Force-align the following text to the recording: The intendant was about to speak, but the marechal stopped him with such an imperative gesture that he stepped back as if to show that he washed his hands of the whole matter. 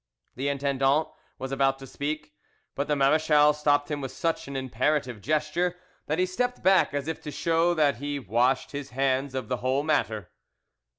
The 0.35 0.47
intendant 0.49 1.09
was 1.37 1.51
about 1.51 1.77
to 1.77 1.85
speak, 1.85 2.33
but 2.73 2.87
the 2.87 2.95
marechal 2.95 3.53
stopped 3.53 3.91
him 3.91 4.01
with 4.01 4.11
such 4.11 4.47
an 4.47 4.55
imperative 4.55 5.21
gesture 5.21 5.77
that 6.07 6.17
he 6.17 6.25
stepped 6.25 6.63
back 6.63 6.91
as 6.95 7.07
if 7.07 7.21
to 7.21 7.29
show 7.29 7.75
that 7.75 7.97
he 7.97 8.17
washed 8.17 8.71
his 8.71 8.89
hands 8.89 9.35
of 9.35 9.47
the 9.47 9.57
whole 9.57 9.83
matter. 9.83 10.31